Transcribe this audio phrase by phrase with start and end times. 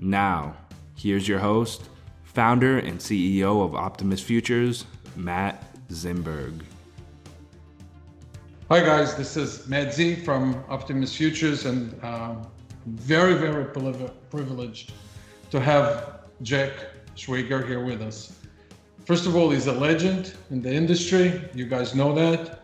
[0.00, 0.56] Now,
[0.94, 1.88] here's your host,
[2.22, 4.84] founder and CEO of Optimus Futures,
[5.16, 6.62] Matt Zimberg.
[8.70, 9.16] Hi, guys.
[9.16, 12.46] This is Matt Z from Optimus Futures, and um,
[12.86, 14.92] very, very privileged
[15.50, 16.70] to have Jack
[17.16, 18.38] Schwager here with us.
[19.04, 21.42] First of all, he's a legend in the industry.
[21.54, 22.60] You guys know that.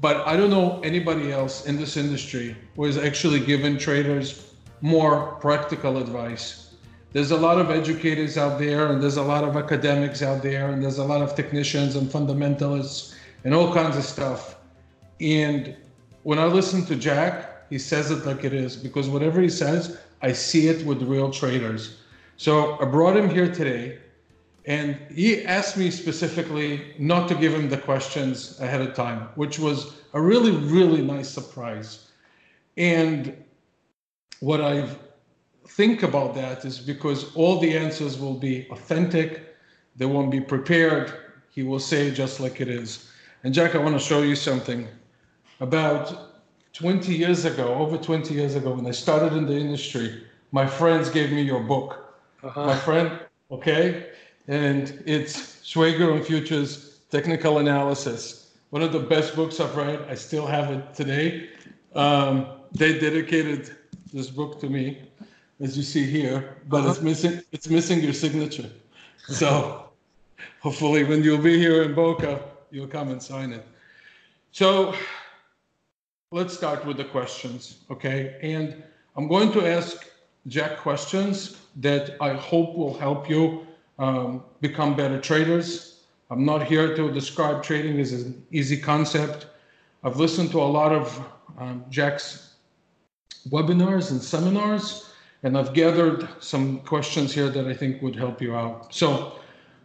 [0.00, 4.45] But I don't know anybody else in this industry who has actually given traders
[4.80, 6.74] more practical advice.
[7.12, 10.70] There's a lot of educators out there, and there's a lot of academics out there,
[10.70, 14.56] and there's a lot of technicians and fundamentalists and all kinds of stuff.
[15.20, 15.74] And
[16.24, 19.98] when I listen to Jack, he says it like it is because whatever he says,
[20.22, 22.00] I see it with real traders.
[22.36, 23.98] So I brought him here today,
[24.66, 29.58] and he asked me specifically not to give him the questions ahead of time, which
[29.58, 32.10] was a really, really nice surprise.
[32.76, 33.32] And
[34.40, 34.88] what I
[35.68, 39.54] think about that is because all the answers will be authentic,
[39.96, 41.12] they won't be prepared.
[41.50, 43.10] He will say just like it is.
[43.44, 44.88] And Jack, I want to show you something.
[45.60, 46.34] About
[46.74, 51.08] 20 years ago, over 20 years ago, when I started in the industry, my friends
[51.08, 52.14] gave me your book.
[52.42, 52.66] Uh-huh.
[52.66, 53.18] My friend,
[53.50, 54.10] okay?
[54.48, 58.52] And it's Schwager and Futures Technical Analysis.
[58.70, 60.00] One of the best books I've read.
[60.08, 61.48] I still have it today.
[61.94, 63.75] Um, they dedicated
[64.12, 65.02] this book to me,
[65.60, 66.90] as you see here, but uh-huh.
[66.90, 68.70] it's missing it's missing your signature.
[69.28, 69.90] So
[70.60, 72.40] hopefully when you'll be here in Boca,
[72.70, 73.64] you'll come and sign it.
[74.52, 74.94] So
[76.30, 78.36] let's start with the questions, okay?
[78.42, 78.82] And
[79.16, 80.06] I'm going to ask
[80.46, 83.66] Jack questions that I hope will help you
[83.98, 86.04] um, become better traders.
[86.30, 89.46] I'm not here to describe trading as an easy concept.
[90.02, 91.24] I've listened to a lot of
[91.58, 92.55] um, Jack's
[93.48, 95.10] webinars and seminars,
[95.42, 98.94] and I've gathered some questions here that I think would help you out.
[98.94, 99.38] So,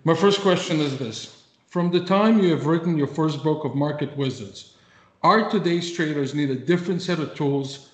[0.04, 3.76] my first question is this From the time you have written your first book of
[3.76, 4.76] Market Wizards,
[5.24, 7.90] are today's traders need a different set of tools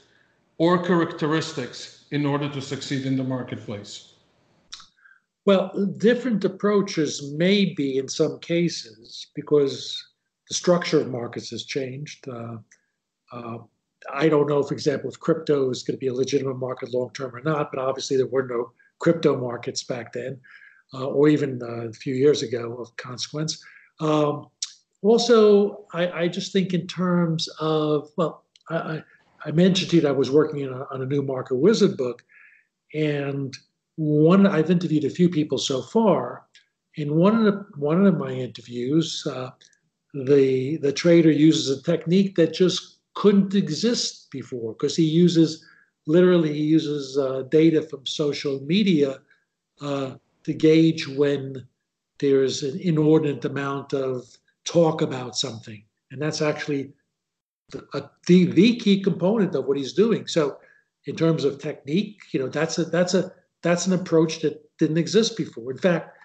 [0.58, 4.14] or characteristics in order to succeed in the marketplace?
[5.46, 10.04] Well, different approaches may be in some cases because
[10.50, 12.28] the structure of markets has changed.
[12.28, 12.58] Uh,
[13.32, 13.58] uh,
[14.14, 17.12] I don't know, for example, if crypto is going to be a legitimate market long
[17.14, 20.40] term or not, but obviously there were no crypto markets back then,
[20.94, 23.64] uh, or even uh, a few years ago of consequence.
[24.00, 24.48] Um,
[25.02, 29.04] also, I, I, just think in terms of, well, I,
[29.46, 32.24] I mentioned to you that I was working a, on a new Market Wizard book,
[32.94, 33.56] and
[33.96, 36.46] one I've interviewed a few people so far.
[36.96, 39.52] In one of the, one of my interviews, uh,
[40.14, 45.66] the the trader uses a technique that just couldn't exist before because he uses
[46.06, 49.20] literally he uses uh, data from social media
[49.82, 50.12] uh,
[50.44, 51.68] to gauge when
[52.20, 54.24] there's an inordinate amount of
[54.66, 55.84] talk about something.
[56.12, 56.94] And that's actually
[57.72, 60.28] the, uh, the, the key component of what he's doing.
[60.28, 60.58] So
[61.08, 63.32] in terms of technique you know that's a that's a
[63.64, 65.72] that's an approach that didn't exist before.
[65.72, 66.16] In fact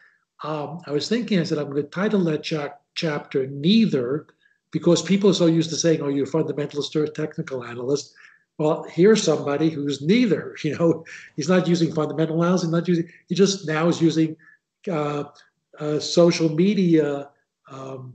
[0.44, 4.27] um, i was thinking i said i'm going to title that cha- chapter neither
[4.73, 8.15] because people are so used to saying, "Oh, you're a fundamentalist or a technical analyst."
[8.59, 10.57] Well, here's somebody who's neither.
[10.65, 11.05] You know,
[11.37, 12.71] he's not using fundamental analysis.
[12.71, 13.09] Not using.
[13.29, 14.37] He just now is using
[14.91, 15.25] uh,
[15.79, 17.29] uh, social media
[17.71, 18.15] um,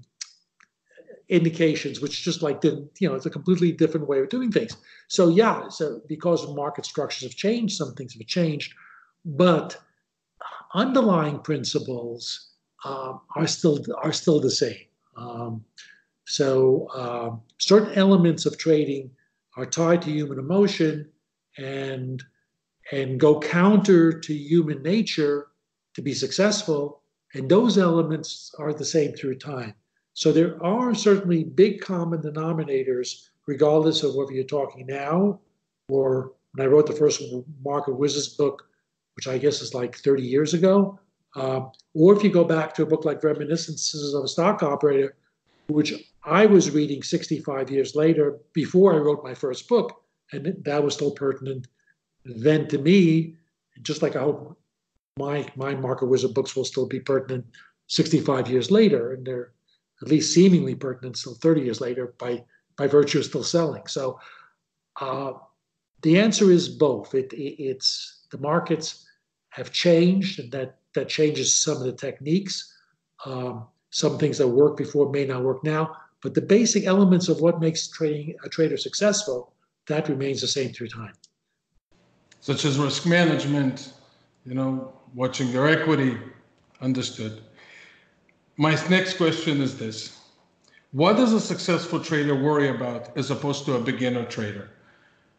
[1.30, 2.92] indications, which just like didn't.
[3.00, 4.76] You know, it's a completely different way of doing things.
[5.08, 8.74] So yeah, so because market structures have changed, some things have changed,
[9.26, 9.78] but
[10.74, 12.52] underlying principles
[12.86, 14.86] um, are still are still the same.
[15.16, 15.66] Um,
[16.28, 19.10] so um, certain elements of trading
[19.56, 21.10] are tied to human emotion,
[21.58, 22.22] and
[22.92, 25.48] and go counter to human nature
[25.94, 27.02] to be successful.
[27.34, 29.74] And those elements are the same through time.
[30.14, 35.40] So there are certainly big common denominators, regardless of whether you're talking now
[35.90, 37.22] or when I wrote the first
[37.64, 38.68] Market Wizards book,
[39.16, 41.00] which I guess is like 30 years ago,
[41.36, 45.16] um, or if you go back to a book like Reminiscences of a Stock Operator,
[45.68, 45.94] which
[46.24, 50.94] I was reading 65 years later before I wrote my first book, and that was
[50.94, 51.68] still pertinent
[52.26, 53.38] then to me,
[53.82, 54.58] just like I hope
[55.18, 57.46] my my Market Wizard books will still be pertinent
[57.88, 59.52] 65 years later, and they're
[60.02, 62.44] at least seemingly pertinent still 30 years later by
[62.78, 63.88] by virtue of still selling.
[63.88, 64.20] So
[65.02, 65.34] uh,
[66.02, 67.16] the answer is both.
[67.16, 69.06] It, it, it's the markets
[69.50, 72.74] have changed, and that that changes some of the techniques.
[73.26, 73.68] Um,
[73.98, 77.60] some things that work before may not work now, but the basic elements of what
[77.60, 79.54] makes trading a trader successful
[79.88, 81.14] that remains the same through time.
[82.40, 83.94] Such as risk management,
[84.46, 86.16] you know, watching their equity,
[86.80, 87.42] understood.
[88.58, 90.20] My next question is this:
[90.92, 94.70] What does a successful trader worry about as opposed to a beginner trader?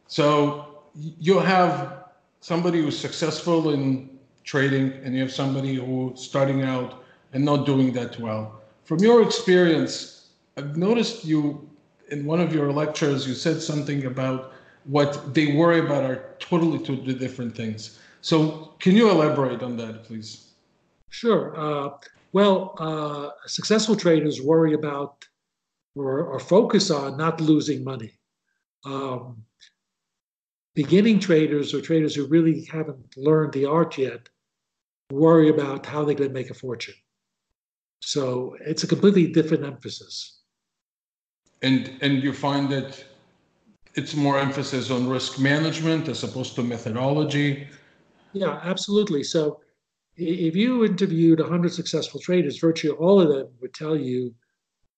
[0.08, 2.06] So you have
[2.40, 7.92] somebody who's successful in trading and you have somebody who's starting out and not doing
[7.92, 8.62] that well.
[8.84, 11.69] From your experience, I've noticed you
[12.10, 14.52] in one of your lectures, you said something about
[14.84, 17.98] what they worry about are totally two different things.
[18.20, 20.48] So, can you elaborate on that, please?
[21.10, 21.54] Sure.
[21.56, 21.90] Uh,
[22.32, 25.26] well, uh, successful traders worry about
[25.94, 28.12] or, or, focus on not losing money.
[28.84, 29.42] Um,
[30.75, 34.28] beginning traders or traders who really haven't learned the art yet
[35.10, 36.94] worry about how they're going to make a fortune.
[38.00, 40.43] So it's a completely different emphasis.
[41.62, 43.05] And and you find that
[43.95, 47.67] it's more emphasis on risk management as opposed to methodology.
[48.33, 49.25] Yeah, absolutely.
[49.25, 49.61] So
[50.17, 54.35] if you interviewed 100 successful traders, virtually all of them would tell you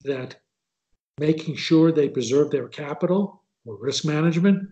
[0.04, 0.36] that
[1.18, 4.68] making sure they preserve their capital or risk management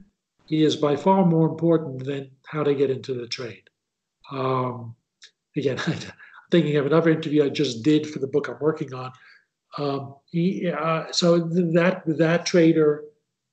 [0.50, 3.64] is by far more important than how to get into the trade.
[4.32, 4.96] Um,
[5.56, 5.78] again,
[6.50, 9.12] thinking of another interview I just did for the book I'm working on.
[9.76, 13.04] Um, he, uh, so that that trader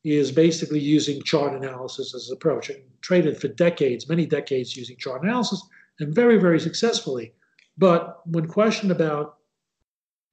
[0.03, 4.95] is basically using chart analysis as an approach and traded for decades, many decades using
[4.97, 5.61] chart analysis
[5.99, 7.33] and very, very successfully.
[7.77, 9.37] But when questioned about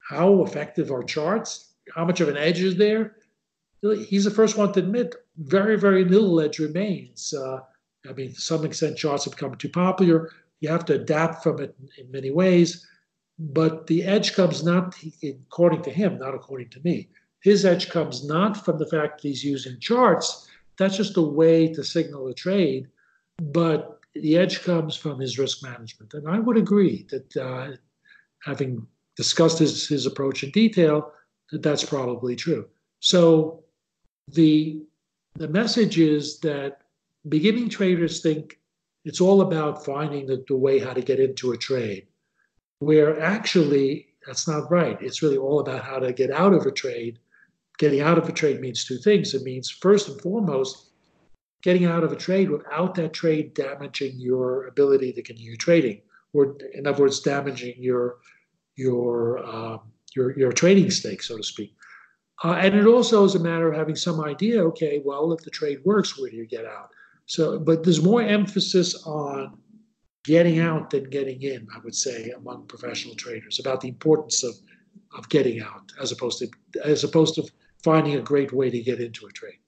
[0.09, 3.15] how effective are charts, how much of an edge is there,
[4.07, 7.33] he's the first one to admit very, very little edge remains.
[7.33, 7.59] Uh,
[8.07, 10.29] I mean, to some extent, charts have become too popular.
[10.63, 12.87] You have to adapt from it in many ways.
[13.37, 17.09] But the edge comes not, according to him, not according to me,
[17.41, 21.67] his edge comes not from the fact that he's using charts, that's just a way
[21.73, 22.87] to signal a trade,
[23.41, 26.13] but the edge comes from his risk management.
[26.13, 27.71] And I would agree that uh,
[28.43, 28.87] having
[29.17, 31.11] discussed his, his approach in detail,
[31.51, 32.69] that that's probably true.
[33.01, 33.65] So
[34.29, 34.81] the,
[35.35, 36.83] the message is that
[37.27, 38.59] beginning traders think
[39.05, 42.07] it's all about finding the, the way how to get into a trade,
[42.79, 44.97] where actually that's not right.
[45.01, 47.19] It's really all about how to get out of a trade
[47.77, 49.33] getting out of a trade means two things.
[49.33, 50.91] It means, first and foremost,
[51.61, 56.01] getting out of a trade without that trade damaging your ability to continue trading,
[56.33, 58.17] or in other words, damaging your
[58.75, 59.79] your um,
[60.15, 61.75] your your trading stake, so to speak.
[62.43, 64.61] Uh, and it also is a matter of having some idea.
[64.63, 66.89] Okay, well, if the trade works, where do you get out?
[67.25, 69.57] So, but there's more emphasis on
[70.23, 71.67] getting out than getting in.
[71.75, 74.55] I would say among professional traders about the importance of
[75.17, 76.47] of getting out as opposed to
[76.83, 77.43] as opposed to
[77.83, 79.59] finding a great way to get into a trade.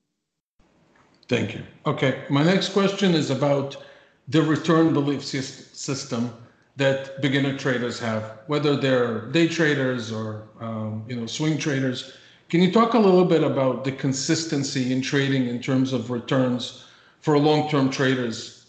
[1.27, 1.63] Thank you.
[1.85, 3.83] Okay, my next question is about
[4.27, 6.31] the return belief system
[6.77, 12.17] that beginner traders have, whether they're day traders or um, you know swing traders.
[12.49, 16.85] Can you talk a little bit about the consistency in trading in terms of returns
[17.25, 18.67] for long-term traders?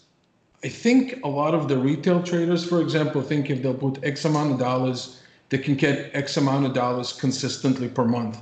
[0.63, 4.25] I think a lot of the retail traders, for example, think if they'll put X
[4.25, 8.41] amount of dollars, they can get X amount of dollars consistently per month.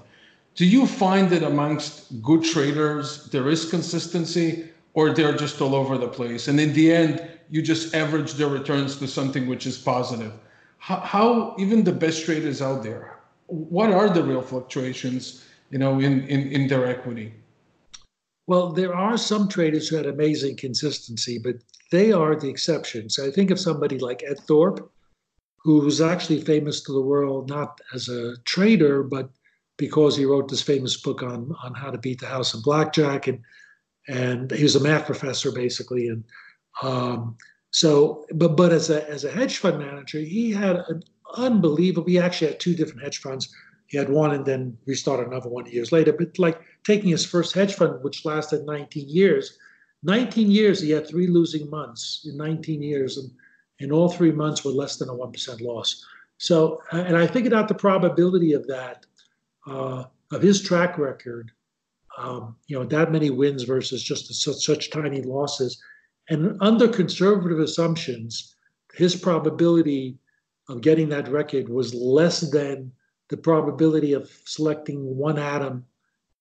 [0.55, 5.97] Do you find that amongst good traders there is consistency, or they're just all over
[5.97, 6.47] the place?
[6.47, 10.31] And in the end, you just average their returns to something which is positive.
[10.77, 15.99] How, how even the best traders out there, what are the real fluctuations, you know,
[15.99, 17.33] in, in, in their equity?
[18.47, 21.55] Well, there are some traders who had amazing consistency, but
[21.91, 23.17] they are the exceptions.
[23.19, 24.91] I think of somebody like Ed Thorp,
[25.65, 29.29] was actually famous to the world not as a trader, but
[29.77, 33.27] because he wrote this famous book on on how to beat the house in blackjack,
[33.27, 33.39] and
[34.07, 36.23] and he was a math professor basically, and
[36.81, 37.37] Um,
[37.71, 41.03] so, but but as a as a hedge fund manager, he had an
[41.35, 42.07] unbelievable.
[42.07, 43.53] He actually had two different hedge funds.
[43.87, 46.11] He had one and then restarted another one years later.
[46.13, 49.57] But like taking his first hedge fund, which lasted 19 years,
[50.03, 53.31] 19 years he had three losing months in 19 years, and
[53.79, 56.05] and all three months were less than a one percent loss.
[56.37, 59.05] So, and I figured out the probability of that,
[59.67, 61.51] uh, of his track record,
[62.17, 65.81] um, you know, that many wins versus just such, such tiny losses.
[66.29, 68.55] And under conservative assumptions,
[68.93, 70.17] his probability
[70.69, 72.91] of getting that record was less than
[73.29, 75.85] the probability of selecting one atom,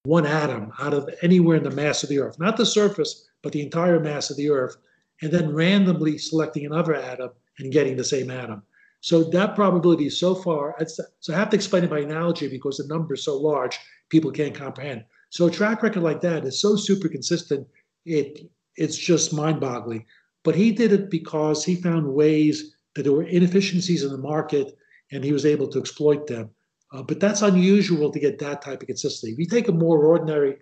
[0.04, 3.52] one atom out of anywhere in the mass of the Earth, not the surface, but
[3.52, 4.76] the entire mass of the Earth,
[5.22, 8.62] and then randomly selecting another atom and getting the same atom.
[9.00, 10.74] So that probability so far,
[11.20, 14.30] so I have to explain it by analogy because the number is so large, people
[14.30, 15.04] can't comprehend.
[15.30, 17.66] So a track record like that is so super consistent,
[18.06, 20.04] it it's just mind-boggling.
[20.42, 24.76] But he did it because he found ways that there were inefficiencies in the market,
[25.12, 26.50] and he was able to exploit them.
[26.94, 29.32] Uh, but that's unusual to get that type of consistency.
[29.32, 30.56] If you take a more ordinary,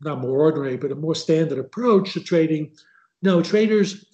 [0.00, 2.72] not more ordinary, but a more standard approach to trading,
[3.22, 4.04] no, traders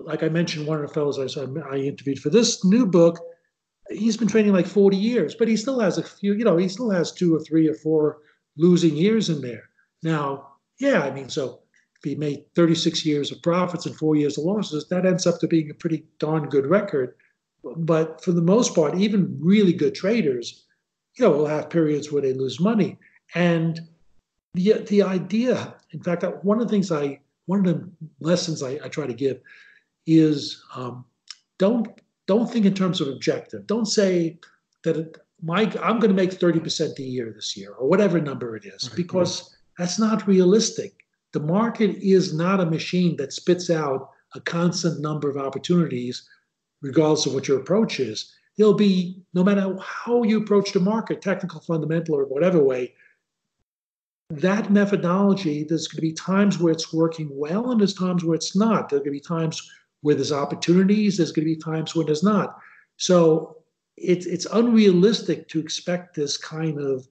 [0.00, 3.18] like I mentioned, one of the fellows I, I interviewed for this new book,
[3.90, 6.68] he's been training like 40 years, but he still has a few, you know, he
[6.68, 8.18] still has two or three or four
[8.56, 9.70] losing years in there.
[10.02, 11.60] Now, yeah, I mean, so
[11.96, 15.40] if he made 36 years of profits and four years of losses, that ends up
[15.40, 17.14] to being a pretty darn good record.
[17.64, 20.65] But for the most part, even really good traders,
[21.18, 22.98] you know, will have periods where they lose money.
[23.34, 23.80] And
[24.54, 27.88] the the idea, in fact, one of the things I, one of the
[28.20, 29.40] lessons I, I try to give
[30.06, 31.04] is um,
[31.58, 31.88] don't
[32.26, 33.66] don't think in terms of objective.
[33.66, 34.38] Don't say
[34.84, 38.64] that my I'm going to make 30% a year this year or whatever number it
[38.64, 40.94] is, because that's not realistic.
[41.32, 46.28] The market is not a machine that spits out a constant number of opportunities,
[46.82, 48.32] regardless of what your approach is.
[48.56, 52.94] There'll be no matter how you approach the market, technical, fundamental, or whatever way.
[54.30, 58.34] That methodology, there's going to be times where it's working well, and there's times where
[58.34, 58.88] it's not.
[58.88, 59.70] There's going to be times
[60.00, 62.56] where there's opportunities, there's going to be times when there's not.
[62.96, 63.58] So
[63.96, 67.06] it's it's unrealistic to expect this kind of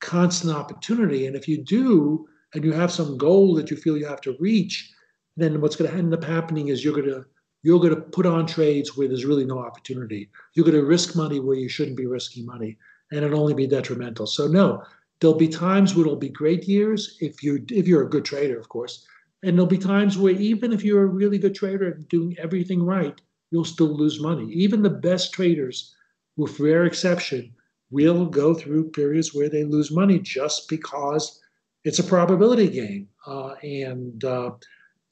[0.00, 1.26] constant opportunity.
[1.26, 4.36] And if you do, and you have some goal that you feel you have to
[4.38, 4.92] reach,
[5.36, 7.24] then what's going to end up happening is you're going to
[7.64, 10.30] you're going to put on trades where there's really no opportunity.
[10.52, 12.76] You're going to risk money where you shouldn't be risking money,
[13.10, 14.26] and it'll only be detrimental.
[14.26, 14.84] So no,
[15.20, 18.58] there'll be times where it'll be great years if you if you're a good trader,
[18.60, 19.06] of course.
[19.42, 22.82] And there'll be times where even if you're a really good trader and doing everything
[22.82, 23.18] right,
[23.50, 24.50] you'll still lose money.
[24.52, 25.94] Even the best traders,
[26.36, 27.54] with rare exception,
[27.90, 31.40] will go through periods where they lose money just because
[31.84, 33.08] it's a probability game.
[33.26, 34.50] Uh, and uh,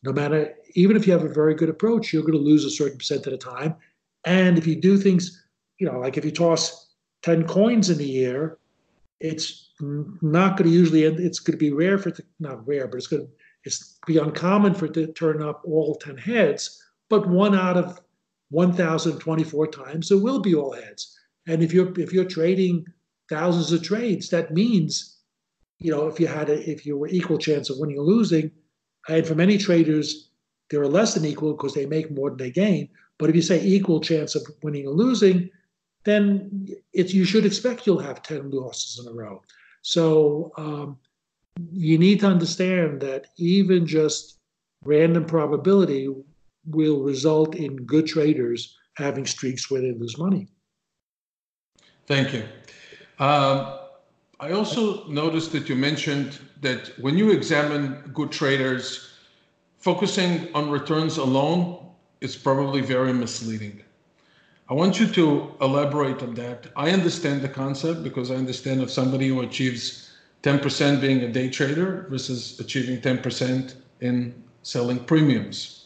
[0.02, 2.70] no matter, even if you have a very good approach, you're going to lose a
[2.70, 3.74] certain percent at a time.
[4.24, 5.44] And if you do things,
[5.78, 8.58] you know, like if you toss 10 coins in the air,
[9.20, 12.88] it's not going to usually, it's going to be rare for, it to, not rare,
[12.88, 13.32] but it's going to,
[13.64, 18.00] it's be uncommon for it to turn up all 10 heads, but one out of
[18.50, 21.18] 1,024 times there will be all heads.
[21.46, 22.84] And if you're if you're trading
[23.28, 25.18] thousands of trades, that means,
[25.78, 28.50] you know, if you had a, if you were equal chance of winning or losing,
[29.08, 30.30] and for many traders,
[30.70, 32.88] they are less than equal because they make more than they gain.
[33.18, 35.50] But if you say equal chance of winning or losing,
[36.04, 39.42] then it's you should expect you'll have 10 losses in a row.
[39.82, 40.98] So um,
[41.70, 44.38] you need to understand that even just
[44.84, 46.08] random probability
[46.66, 50.48] will result in good traders having streaks where they lose money.
[52.06, 52.44] Thank you.
[53.18, 53.78] Um,
[54.42, 59.12] I also noticed that you mentioned that when you examine good traders,
[59.78, 61.86] focusing on returns alone
[62.20, 63.84] is probably very misleading.
[64.68, 66.66] I want you to elaborate on that.
[66.74, 70.10] I understand the concept because I understand of somebody who achieves
[70.42, 74.34] 10% being a day trader versus achieving 10% in
[74.64, 75.84] selling premiums.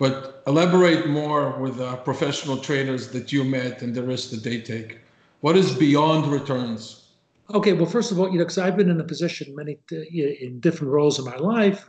[0.00, 4.60] But elaborate more with the professional traders that you met and the risk that they
[4.60, 4.98] take.
[5.40, 7.01] What is beyond returns?
[7.50, 10.60] Okay, well, first of all, you know, because I've been in a position many in
[10.60, 11.88] different roles in my life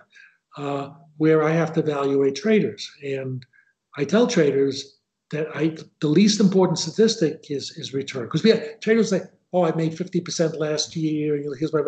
[0.57, 3.45] uh, where I have to evaluate traders, and
[3.97, 4.99] I tell traders
[5.31, 9.21] that I the least important statistic is is return because we have traders say,
[9.53, 11.35] oh, I made 50% last year.
[11.35, 11.81] and Here's my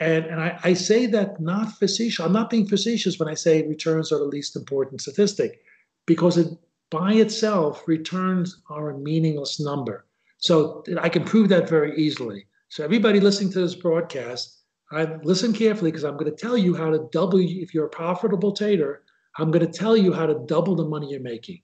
[0.00, 2.24] and, and I, I, say that not facetious.
[2.24, 5.60] I'm not being facetious when I say returns are the least important statistic,
[6.06, 6.48] because it,
[6.90, 10.06] by itself, returns are a meaningless number.
[10.38, 12.46] So I can prove that very easily.
[12.70, 16.74] So everybody listening to this broadcast, I listen carefully because I'm going to tell you
[16.74, 17.38] how to double.
[17.38, 19.04] If you're a profitable trader,
[19.38, 21.62] I'm going to tell you how to double the money you're making.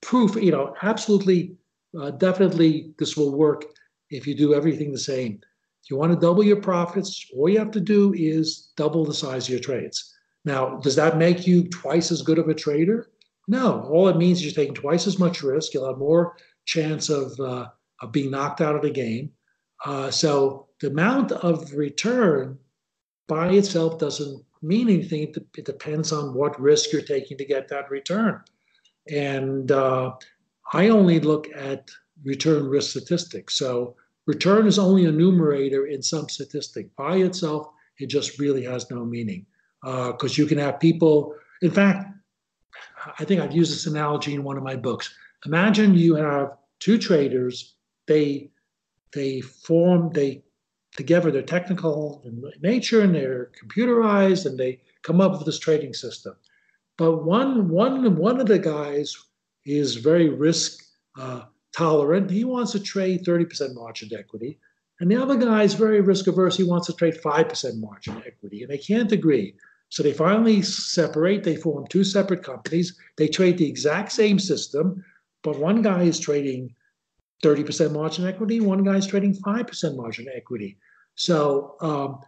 [0.00, 1.56] Proof, you know, absolutely,
[2.00, 3.64] uh, definitely, this will work
[4.10, 5.40] if you do everything the same.
[5.82, 9.14] If you want to double your profits, all you have to do is double the
[9.14, 10.14] size of your trades.
[10.44, 13.10] Now, does that make you twice as good of a trader?
[13.48, 13.88] No.
[13.92, 15.74] All it means is you're taking twice as much risk.
[15.74, 17.66] You'll have more chance of, uh,
[18.00, 19.32] of being knocked out of the game.
[19.84, 22.58] Uh, so the amount of return
[23.28, 25.34] by itself doesn't mean anything.
[25.56, 28.40] It, depends on what risk you're taking to get that return.
[29.10, 30.12] And uh,
[30.72, 31.90] I only look at
[32.24, 33.58] return risk statistics.
[33.58, 36.94] So return is only a numerator in some statistic.
[36.96, 39.46] By itself, it just really has no meaning
[39.82, 41.34] because uh, you can have people.
[41.60, 42.08] In fact,
[43.18, 45.14] I think I've used this analogy in one of my books.
[45.44, 47.74] Imagine you have two traders.
[48.06, 48.50] They
[49.14, 50.42] they form they
[50.96, 55.94] together they're technical in nature and they're computerized and they come up with this trading
[55.94, 56.34] system.
[56.96, 59.16] But one one one of the guys
[59.64, 60.84] is very risk
[61.18, 61.42] uh,
[61.76, 62.30] tolerant.
[62.30, 64.58] He wants to trade 30% margin equity.
[65.00, 66.56] And the other guy is very risk averse.
[66.56, 68.62] He wants to trade 5% margin equity.
[68.62, 69.54] And they can't agree.
[69.88, 71.42] So they finally separate.
[71.42, 72.96] They form two separate companies.
[73.16, 75.04] They trade the exact same system,
[75.42, 76.74] but one guy is trading
[77.44, 80.78] 30% margin equity, one guy is trading 5% margin equity.
[81.14, 82.20] So um,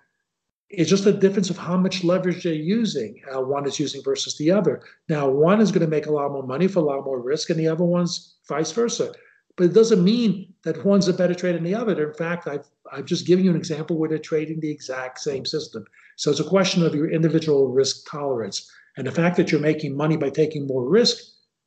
[0.68, 3.20] it's just a difference of how much leverage they're using.
[3.32, 4.82] Uh, one is using versus the other.
[5.08, 7.50] Now, one is going to make a lot more money for a lot more risk,
[7.50, 9.12] and the other one's vice versa.
[9.56, 12.08] But it doesn't mean that one's a better trade than the other.
[12.08, 15.46] In fact, I've, I've just given you an example where they're trading the exact same
[15.46, 15.84] system.
[16.16, 18.70] So it's a question of your individual risk tolerance.
[18.96, 21.16] And the fact that you're making money by taking more risk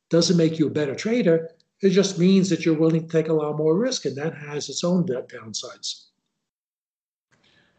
[0.08, 1.48] doesn't make you a better trader.
[1.82, 4.68] It just means that you're willing to take a lot more risk, and that has
[4.68, 6.06] its own downsides.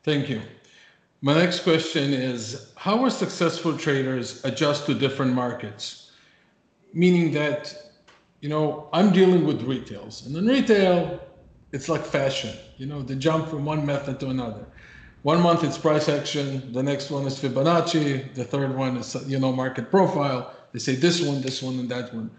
[0.04, 0.42] Thank you.
[1.22, 6.12] My next question is How are successful traders adjust to different markets?
[6.94, 7.92] Meaning that
[8.42, 11.22] you know, I'm dealing with retails, and in retail,
[11.72, 12.58] it's like fashion.
[12.78, 14.66] You know, they jump from one method to another.
[15.22, 19.38] One month it's price action, the next one is Fibonacci, the third one is you
[19.38, 20.56] know market profile.
[20.72, 22.32] They say this one, this one, and that one.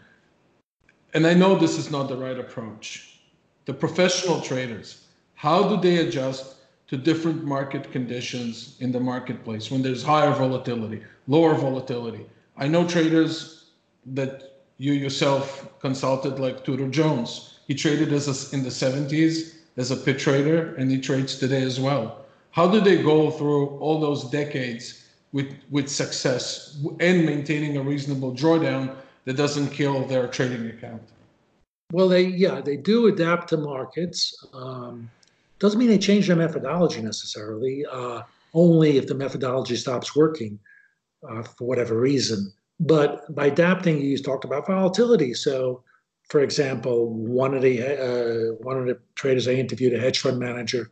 [1.14, 3.20] And I know this is not the right approach.
[3.66, 6.56] The professional traders, how do they adjust
[6.88, 12.26] to different market conditions in the marketplace when there's higher volatility, lower volatility?
[12.56, 13.70] I know traders
[14.06, 17.60] that you yourself consulted like Tudor Jones.
[17.68, 21.62] He traded as a, in the 70s as a pit trader and he trades today
[21.62, 22.24] as well.
[22.50, 28.32] How do they go through all those decades with, with success and maintaining a reasonable
[28.34, 31.02] drawdown that doesn't kill their trading account?
[31.92, 34.34] Well, they yeah they do adapt to markets.
[34.52, 35.10] Um,
[35.58, 37.84] doesn't mean they change their methodology necessarily.
[37.90, 38.22] Uh,
[38.54, 40.58] only if the methodology stops working
[41.28, 42.52] uh, for whatever reason.
[42.80, 45.34] But by adapting, you talked about volatility.
[45.34, 45.82] So,
[46.28, 50.38] for example, one of the uh, one of the traders I interviewed, a hedge fund
[50.38, 50.90] manager,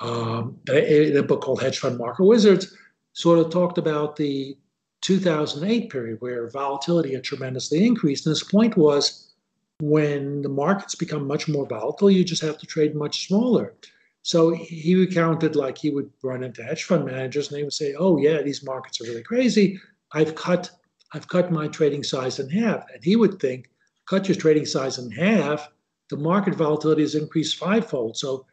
[0.00, 2.74] um, in a book called Hedge Fund Market Wizards,
[3.12, 4.56] sort of talked about the
[5.02, 8.26] 2008 period where volatility had tremendously increased.
[8.26, 9.32] And his point was
[9.80, 13.74] when the markets become much more volatile, you just have to trade much smaller.
[14.22, 17.94] So he recounted like he would run into hedge fund managers and they would say,
[17.98, 19.80] Oh, yeah, these markets are really crazy.
[20.12, 20.70] I've cut
[21.12, 22.84] I've cut my trading size in half.
[22.94, 23.68] And he would think,
[24.08, 25.68] cut your trading size in half,
[26.08, 28.16] the market volatility has increased fivefold.
[28.16, 28.46] So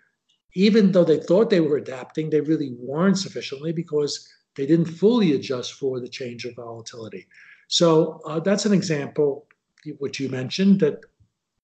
[0.56, 4.28] even though they thought they were adapting, they really weren't sufficiently because
[4.58, 7.28] they didn't fully adjust for the change of volatility.
[7.68, 9.48] So uh, that's an example,
[10.00, 11.02] which you mentioned, that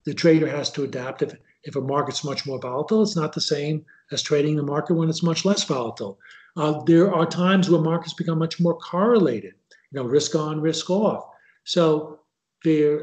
[0.04, 1.22] the trader has to adapt.
[1.22, 4.94] If, if a market's much more volatile, it's not the same as trading the market
[4.94, 6.18] when it's much less volatile.
[6.56, 9.54] Uh, there are times where markets become much more correlated
[9.90, 11.24] you know, risk on, risk off.
[11.64, 12.20] So
[12.64, 12.98] they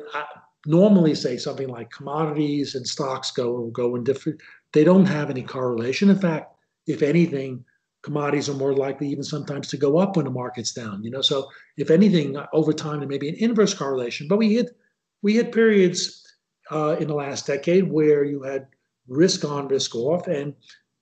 [0.66, 4.42] normally say something like commodities and stocks go go in different.
[4.74, 6.10] They don't have any correlation.
[6.10, 6.54] In fact,
[6.88, 7.64] if anything,
[8.02, 11.04] commodities are more likely even sometimes to go up when the market's down.
[11.04, 14.28] You know, so if anything, over time there may be an inverse correlation.
[14.28, 14.76] But we hit
[15.22, 16.24] we hit periods
[16.72, 18.68] uh, in the last decade where you had
[19.08, 20.56] risk on, risk off, and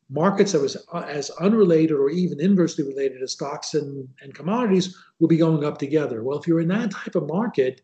[0.10, 4.98] markets that was uh, as unrelated or even inversely related as stocks and, and commodities
[5.20, 6.24] will be going up together.
[6.24, 7.82] Well, if you're in that type of market,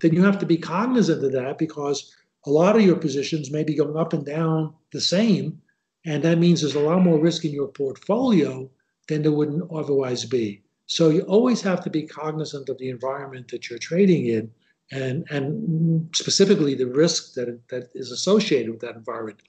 [0.00, 2.14] then you have to be cognizant of that because
[2.46, 5.60] a lot of your positions may be going up and down the same.
[6.04, 8.70] And that means there's a lot more risk in your portfolio
[9.08, 10.62] than there wouldn't otherwise be.
[10.86, 14.50] So you always have to be cognizant of the environment that you're trading in
[14.92, 19.40] and, and specifically the risk that, that is associated with that environment.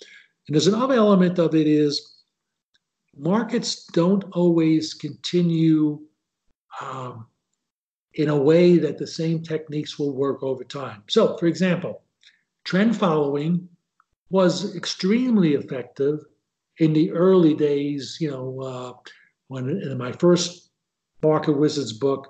[0.48, 2.16] And there's another element of it is
[3.18, 6.00] markets don't always continue
[6.82, 7.28] um,
[8.14, 11.04] in a way that the same techniques will work over time.
[11.08, 12.04] So, for example,
[12.64, 13.68] trend following
[14.30, 16.20] was extremely effective
[16.80, 18.94] in the early days, you know, uh,
[19.48, 20.72] when in my first
[21.24, 22.28] Market Wizards book,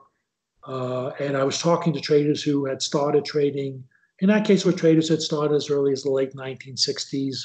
[0.68, 3.84] uh, and I was talking to traders who had started trading.
[4.20, 7.38] In that case, where traders had started as early as the late 1960s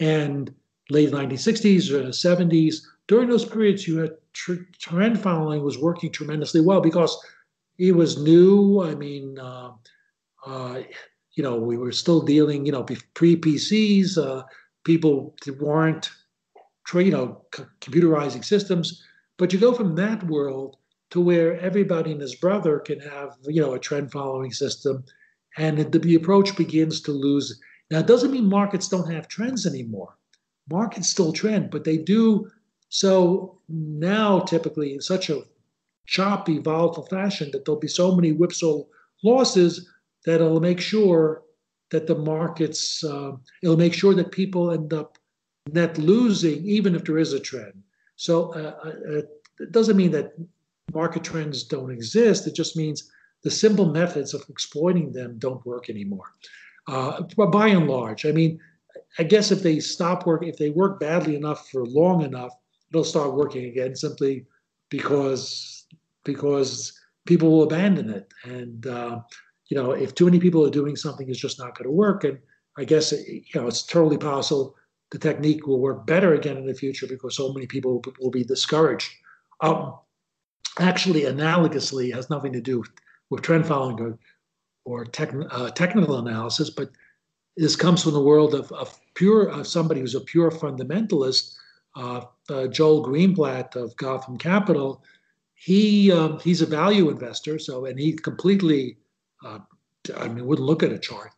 [0.00, 0.54] and
[0.90, 2.76] late 1960s or 70s.
[3.08, 7.16] During those periods, you had tr- trend following was working tremendously well because
[7.78, 8.82] it was new.
[8.82, 9.72] I mean, uh,
[10.44, 10.82] uh,
[11.34, 12.84] you know, we were still dealing, you know,
[13.14, 14.44] pre PCs.
[14.86, 16.10] People weren't,
[16.94, 17.42] you know,
[17.80, 19.02] computerizing systems.
[19.36, 20.76] But you go from that world
[21.10, 25.04] to where everybody and his brother can have, you know, a trend following system,
[25.56, 27.60] and the, the approach begins to lose.
[27.90, 30.16] Now, it doesn't mean markets don't have trends anymore.
[30.70, 32.50] Markets still trend, but they do
[32.88, 35.42] so now typically in such a
[36.06, 38.84] choppy, volatile fashion that there'll be so many whipsaw
[39.24, 39.88] losses
[40.24, 41.42] that it'll make sure
[41.90, 45.18] that the markets, uh, it'll make sure that people end up
[45.72, 47.82] net losing, even if there is a trend.
[48.16, 49.22] So uh, uh,
[49.60, 50.32] it doesn't mean that
[50.92, 52.46] market trends don't exist.
[52.46, 53.10] It just means
[53.42, 56.32] the simple methods of exploiting them don't work anymore.
[56.88, 58.60] Uh, but by and large, I mean,
[59.18, 62.52] I guess if they stop working, if they work badly enough for long enough,
[62.90, 64.46] it'll start working again simply
[64.88, 65.86] because
[66.24, 68.32] because people will abandon it.
[68.44, 69.20] And uh,
[69.68, 72.24] you know, if too many people are doing something, it's just not going to work.
[72.24, 72.38] And
[72.78, 74.76] I guess you know, it's totally possible
[75.10, 78.44] the technique will work better again in the future because so many people will be
[78.44, 79.10] discouraged.
[79.60, 79.94] Um,
[80.78, 82.84] actually, analogously, has nothing to do
[83.30, 84.18] with trend following or,
[84.84, 85.06] or
[85.50, 86.90] uh, technical analysis, but
[87.56, 91.54] this comes from the world of, of pure of somebody who's a pure fundamentalist.
[91.94, 95.02] Uh, uh, Joel Greenblatt of Gotham Capital,
[95.54, 98.98] he um, he's a value investor, so and he completely,
[99.44, 99.58] uh,
[100.16, 101.32] I mean, wouldn't look at a chart.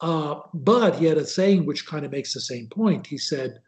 [0.00, 3.06] Uh, but he had a saying which kind of makes the same point.
[3.06, 3.60] He said,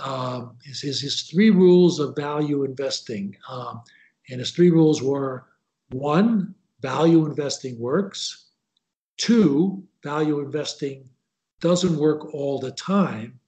[0.00, 3.36] um, his, his, his, three rules of value investing.
[3.48, 3.82] Um,
[4.30, 5.46] and his three rules were
[5.90, 8.46] one, value investing works.
[9.18, 11.08] Two, value investing
[11.60, 13.38] doesn't work all the time.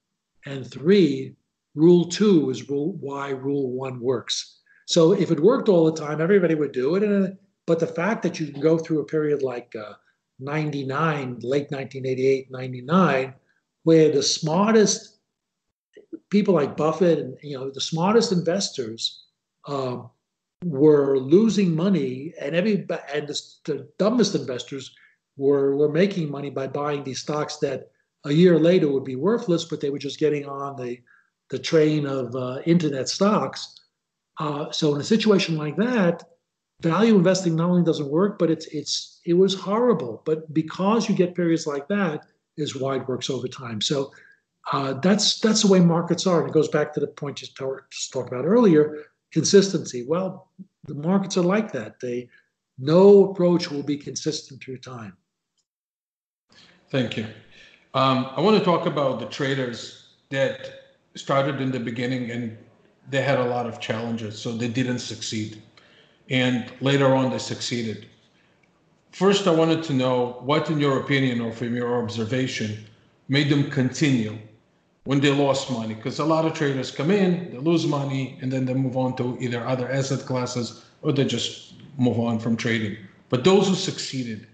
[0.47, 1.35] And three,
[1.75, 4.61] rule two is rule, why rule one works.
[4.87, 7.03] So if it worked all the time, everybody would do it.
[7.03, 9.95] And, but the fact that you can go through a period like uh,
[10.39, 13.35] 99, late 1988, 99,
[13.85, 15.19] where the smartest
[16.31, 19.25] people like Buffett and you know the smartest investors
[19.67, 20.11] um,
[20.65, 24.95] were losing money, and every and the, the, dumbest investors
[25.37, 27.91] were were making money by buying these stocks that
[28.25, 30.99] a year later would be worthless, but they were just getting on the
[31.51, 33.81] the train of uh, internet stocks.
[34.39, 36.25] Uh, so in a situation like that,
[36.85, 40.23] value investing not only doesn't work, but it's it's it was horrible.
[40.25, 43.81] But because you get periods like that, is why it works over time.
[43.81, 44.13] So
[44.73, 47.49] uh, that's that's the way markets are, and it goes back to the point you
[47.91, 50.05] just talked about earlier: consistency.
[50.07, 50.51] Well,
[50.85, 51.99] the markets are like that.
[52.01, 52.29] They
[52.79, 55.17] no approach will be consistent through time.
[56.91, 57.27] Thank you.
[57.95, 60.71] Um, I want to talk about the traders that
[61.15, 62.59] started in the beginning and
[63.09, 65.63] they had a lot of challenges, so they didn't succeed
[66.31, 68.07] and later on they succeeded.
[69.13, 72.85] First, I wanted to know what, in your opinion or from your observation,
[73.29, 74.39] made them continue
[75.05, 75.95] when they lost money.
[75.95, 79.15] Because a lot of traders come in, they lose money, and then they move on
[79.17, 82.97] to either other asset classes or they just move on from trading.
[83.29, 84.49] But those who succeeded,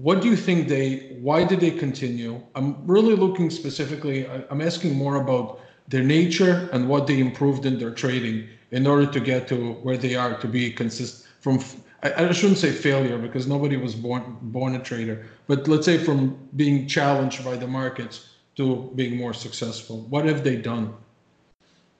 [0.00, 2.40] what do you think they, why did they continue?
[2.54, 7.78] I'm really looking specifically, I'm asking more about their nature and what they improved in
[7.78, 11.58] their trading in order to get to where they are to be consistent from
[12.02, 15.98] I, I shouldn't say failure because nobody was born born a trader but let's say
[15.98, 20.94] from being challenged by the markets to being more successful what have they done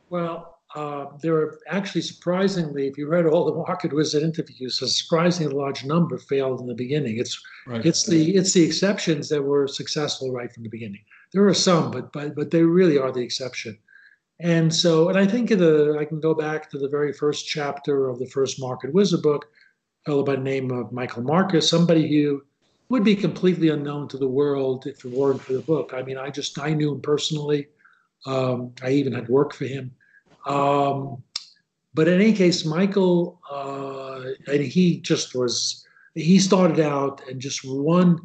[0.08, 4.88] well uh, there are actually surprisingly, if you read all the market wizard interviews, a
[4.88, 7.18] surprisingly large number failed in the beginning.
[7.18, 7.84] It's right.
[7.84, 11.00] it's the it's the exceptions that were successful right from the beginning.
[11.32, 13.78] There are some, but but but they really are the exception.
[14.40, 18.08] And so, and I think the, I can go back to the very first chapter
[18.08, 19.46] of the first Market Wizard book,
[20.06, 22.42] fellow by the name of Michael Marcus, somebody who
[22.88, 25.92] would be completely unknown to the world if it weren't for the book.
[25.94, 27.68] I mean, I just, I knew him personally.
[28.26, 29.92] Um, I even had worked for him.
[30.46, 31.22] Um,
[31.92, 37.60] but in any case, Michael, uh, and he just was, he started out and just
[37.64, 38.18] one,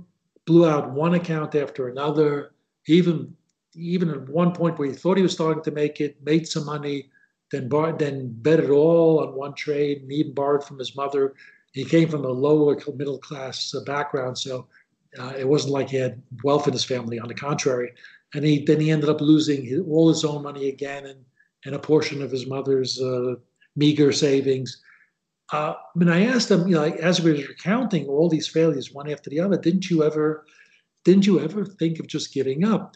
[0.45, 2.53] blew out one account after another.
[2.87, 3.35] Even
[3.75, 6.65] even at one point where he thought he was starting to make it, made some
[6.65, 7.09] money,
[7.51, 11.33] then then bet it all on one trade, and even borrowed from his mother.
[11.73, 14.67] he came from a lower middle class background, so
[15.19, 17.19] uh, it wasn't like he had wealth in his family.
[17.19, 17.91] On the contrary,
[18.33, 21.23] and he then he ended up losing his, all his own money again and
[21.65, 23.35] and a portion of his mother's uh,
[23.75, 24.81] meager savings.
[25.51, 28.91] Uh, when I asked him, you know, like, as we were recounting all these failures
[28.91, 30.45] one after the other, didn't you ever,
[31.03, 32.95] didn't you ever think of just giving up?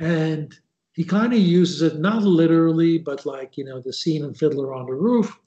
[0.00, 0.54] And
[0.92, 4.74] he kind of uses it not literally, but like you know the scene in Fiddler
[4.74, 5.38] on the Roof,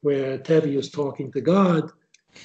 [0.00, 1.90] where Tevye is talking to God,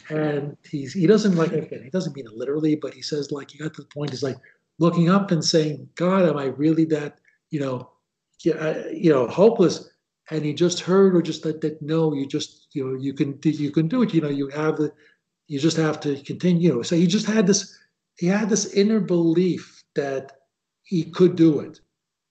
[0.10, 3.52] and he's he doesn't like again, he doesn't mean it literally, but he says like
[3.52, 4.38] he got to the point he's like
[4.78, 7.89] looking up and saying, God, am I really that you know
[8.54, 9.89] uh, you know, hopeless,
[10.30, 13.39] and he just heard or just that that no, you just you know you can
[13.44, 14.13] you can do it.
[14.13, 14.91] You know, you have the
[15.48, 16.84] you just have to continue.
[16.84, 17.78] So he just had this
[18.18, 20.32] he had this inner belief that
[20.86, 21.80] he could do it.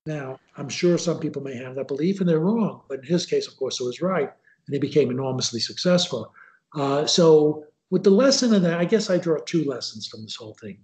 [0.07, 3.27] Now, I'm sure some people may have that belief and they're wrong, but in his
[3.27, 4.31] case, of course, it was right,
[4.67, 6.33] and he became enormously successful.
[6.75, 10.37] Uh, so, with the lesson of that, I guess I draw two lessons from this
[10.37, 10.79] whole thing.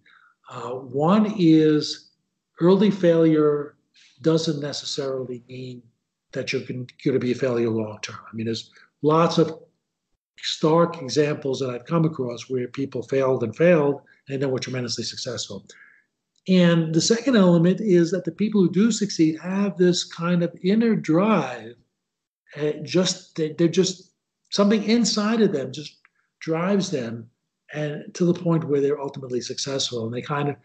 [0.51, 2.11] Uh, one is
[2.61, 3.77] early failure
[4.23, 5.83] doesn't necessarily mean
[6.33, 8.21] that you're going to be a failure long term.
[8.31, 8.71] I mean, there's
[9.03, 9.59] lots of
[10.39, 15.05] stark examples that I've come across where people failed and failed and then were tremendously
[15.05, 15.67] successful.
[16.49, 20.57] And the second element is that the people who do succeed have this kind of
[20.63, 21.75] inner drive.
[22.57, 24.13] Uh, just they're just
[24.51, 25.99] something inside of them just
[26.41, 27.31] drives them,
[27.73, 30.07] and to the point where they're ultimately successful.
[30.07, 30.57] And they kind of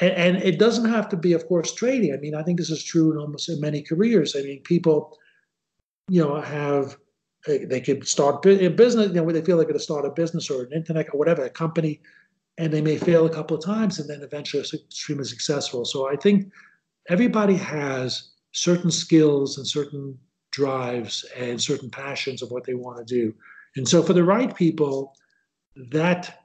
[0.00, 2.14] and, and, it doesn't have to be, of course, trading.
[2.14, 4.34] I mean, I think this is true in almost in many careers.
[4.34, 5.18] I mean, people,
[6.08, 6.96] you know, have
[7.46, 10.10] they could start a business, you know, where they feel they're going to start a
[10.10, 12.00] business or an internet or whatever, a company,
[12.58, 15.84] and they may fail a couple of times and then eventually extremely successful.
[15.84, 16.50] So I think
[17.08, 20.18] everybody has certain skills and certain
[20.52, 23.34] drives and certain passions of what they want to do.
[23.76, 25.14] And so for the right people,
[25.90, 26.36] that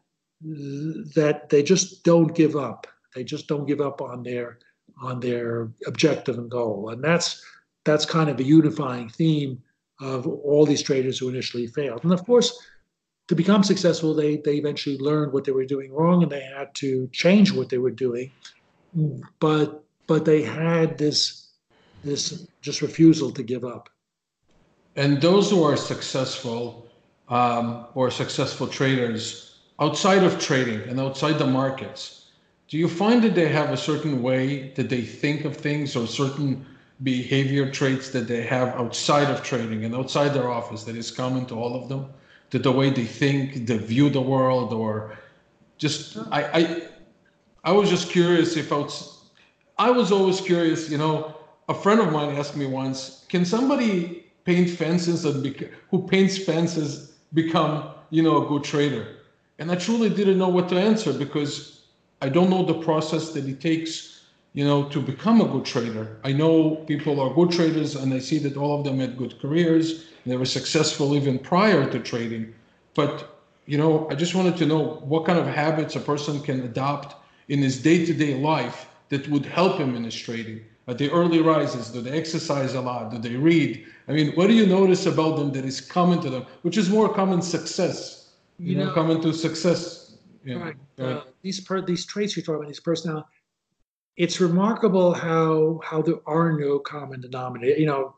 [0.42, 4.60] that they just don't give up they just don't give up on their
[5.02, 7.44] on their objective and goal, and that's
[7.86, 9.62] that's kind of a unifying theme
[10.02, 12.04] of all these traders who initially failed.
[12.04, 12.60] And of course,
[13.28, 16.74] to become successful, they they eventually learned what they were doing wrong, and they had
[16.76, 18.32] to change what they were doing.
[19.40, 21.48] But but they had this
[22.04, 23.90] this just refusal to give up.
[24.96, 26.88] And those who are successful
[27.28, 32.30] um, or successful traders outside of trading and outside the markets,
[32.70, 36.08] do you find that they have a certain way that they think of things or
[36.08, 36.66] certain
[37.04, 41.46] behavior traits that they have outside of trading and outside their office that is common
[41.48, 42.06] to all of them?
[42.56, 45.18] That the way they think, they view the world, or
[45.78, 46.88] just I I,
[47.66, 49.26] I was just curious if I was,
[49.78, 50.90] I was always curious.
[50.90, 51.36] You know,
[51.68, 56.38] a friend of mine asked me once, can somebody paint fences and bec- who paints
[56.38, 59.06] fences become you know a good trader?
[59.60, 61.88] And I truly didn't know what to answer because
[62.22, 64.15] I don't know the process that it takes,
[64.56, 66.18] you know, to become a good trader.
[66.24, 69.38] I know people are good traders, and I see that all of them had good
[69.40, 70.06] careers.
[70.26, 72.56] They were successful even prior to trading.
[72.96, 76.62] But you know, I just wanted to know what kind of habits a person can
[76.62, 77.16] adopt
[77.50, 80.62] in his day-to-day life that would help him in his trading.
[80.88, 83.12] At the early rises, do they exercise a lot?
[83.12, 83.86] Do they read?
[84.08, 86.90] I mean, what do you notice about them that is common to them, which is
[86.90, 88.30] more common success?
[88.58, 90.06] You, you know, know, common to success
[90.46, 90.58] yeah.
[90.58, 90.76] Right.
[91.00, 93.28] Uh, these per, these traits you're talking about, these personality,
[94.18, 97.80] it's remarkable how how there are no common denominator.
[97.80, 98.16] You know,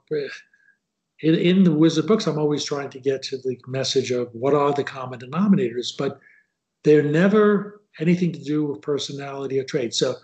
[1.22, 4.54] in, in the Wizard books, I'm always trying to get to the message of what
[4.54, 6.20] are the common denominators, but
[6.84, 9.94] they're never anything to do with personality or trait.
[9.96, 10.16] So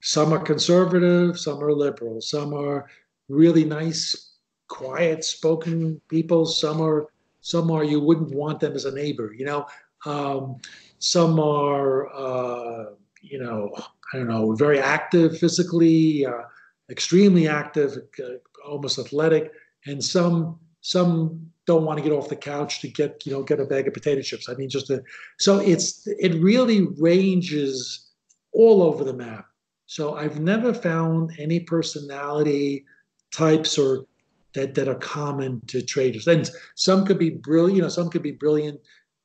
[0.00, 2.88] some are conservative, some are liberal, some are
[3.28, 4.34] really nice,
[4.68, 7.08] quiet spoken people, some are
[7.40, 9.66] some are you wouldn't want them as a neighbor, you know.
[10.06, 10.60] Um,
[10.98, 12.92] some are, uh,
[13.22, 13.74] you know,
[14.12, 16.42] I don't know, very active physically, uh,
[16.90, 19.52] extremely active, uh, almost athletic,
[19.86, 23.60] and some some don't want to get off the couch to get you know get
[23.60, 24.48] a bag of potato chips.
[24.48, 24.90] I mean, just
[25.38, 28.10] so it's it really ranges
[28.52, 29.46] all over the map.
[29.86, 32.84] So I've never found any personality
[33.32, 34.06] types or
[34.54, 36.26] that that are common to traders.
[36.26, 38.80] And some could be brilliant, you know, some could be brilliant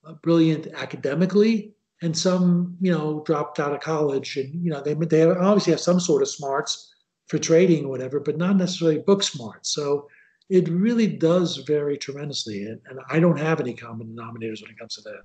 [0.05, 4.93] uh, brilliant academically, and some, you know, dropped out of college, and you know, they
[4.93, 6.93] they obviously have some sort of smarts
[7.27, 9.69] for trading or whatever, but not necessarily book smarts.
[9.73, 10.07] So
[10.49, 14.79] it really does vary tremendously, and, and I don't have any common denominators when it
[14.79, 15.23] comes to that.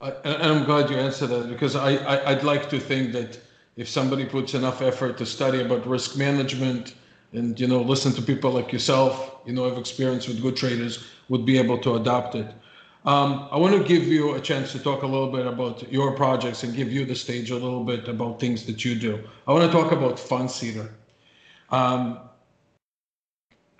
[0.00, 3.38] I, and I'm glad you answered that because I, I I'd like to think that
[3.76, 6.94] if somebody puts enough effort to study about risk management
[7.32, 11.04] and you know listen to people like yourself you know have experience with good traders
[11.28, 12.46] would be able to adopt it
[13.06, 16.14] Um, I want to give you a chance to talk a little bit about your
[16.14, 19.26] projects and give you the stage a little bit about things that you do.
[19.48, 20.90] I want to talk about Fundseeder.
[21.70, 22.18] Um,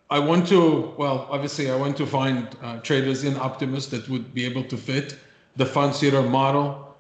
[0.09, 4.33] I want to, well, obviously, I want to find uh, traders in Optimus that would
[4.33, 5.19] be able to fit
[5.57, 6.97] the Fun Fundseeder model.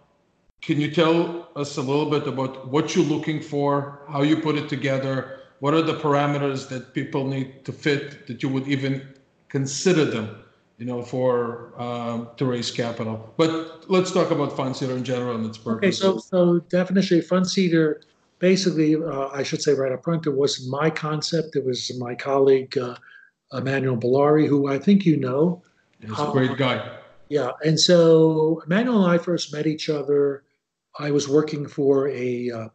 [0.60, 4.56] Can you tell us a little bit about what you're looking for, how you put
[4.56, 9.08] it together, what are the parameters that people need to fit that you would even
[9.48, 10.36] consider them
[10.80, 13.34] you know, for um, to raise capital.
[13.36, 15.76] But let's talk about Fundseeder in general and its purpose.
[15.76, 18.02] Okay, so so definition Fundseeder,
[18.38, 21.54] basically, uh, I should say right up front, it wasn't my concept.
[21.54, 22.96] It was my colleague uh,
[23.52, 25.62] Emmanuel Balarie, who I think you know.
[26.00, 26.96] He's a great guy.
[27.28, 30.44] Yeah, and so Emmanuel and I first met each other.
[30.98, 32.68] I was working for a uh,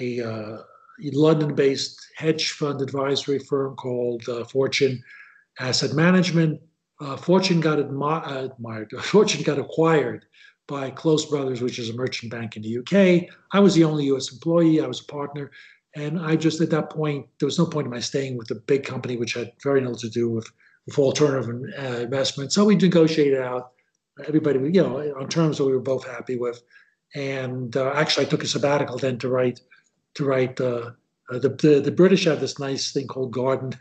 [0.00, 0.58] a uh,
[0.98, 5.04] London-based hedge fund advisory firm called uh, Fortune
[5.60, 6.62] Asset Management
[7.00, 8.90] uh, Fortune got admi- admired.
[9.02, 10.24] Fortune got acquired
[10.66, 13.30] by Close Brothers, which is a merchant bank in the UK.
[13.52, 14.32] I was the only U.S.
[14.32, 14.80] employee.
[14.80, 15.50] I was a partner,
[15.96, 18.56] and I just at that point there was no point in my staying with a
[18.56, 20.48] big company which had very little to do with,
[20.86, 22.52] with alternative uh, investment.
[22.52, 23.72] So we negotiated out
[24.26, 26.60] everybody, you know, on terms that we were both happy with.
[27.14, 29.60] And uh, actually, I took a sabbatical then to write
[30.14, 30.60] to write.
[30.60, 30.90] Uh,
[31.30, 33.74] the, the the British have this nice thing called garden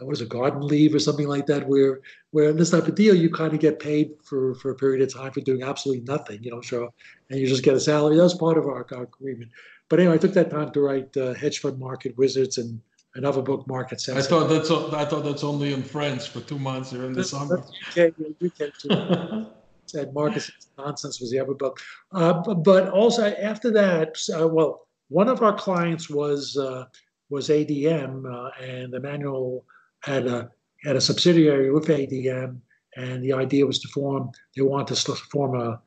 [0.00, 2.00] what is a garden leave or something like that, where
[2.32, 5.02] where in this type of deal you kind of get paid for for a period
[5.02, 6.92] of time for doing absolutely nothing, you know, so
[7.30, 8.16] and you just get a salary.
[8.16, 9.50] That's part of our, our agreement.
[9.88, 12.80] But anyway, I took that time to write uh, hedge fund market wizards and
[13.14, 14.26] another book, Market Sense.
[14.26, 17.58] I thought that's I thought that's only in France for two months during the summer.
[17.90, 19.46] UK, UK too.
[19.86, 21.78] Said Market Nonsense was the other book,
[22.12, 26.86] uh, but also after that, uh, well, one of our clients was uh,
[27.28, 29.64] was ADM, uh, and Emmanuel
[30.04, 30.50] had a
[30.84, 32.58] had a subsidiary with ADM,
[32.96, 34.30] and the idea was to form.
[34.54, 35.80] They wanted to form a,